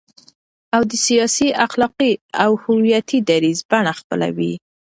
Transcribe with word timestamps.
او 0.75 0.81
د 0.89 0.91
سیاسي، 1.05 1.47
اخلاقي 1.65 2.13
او 2.43 2.51
هویتي 2.63 3.19
دریځ 3.29 3.59
بڼه 3.69 3.93
خپلوي، 3.99 4.53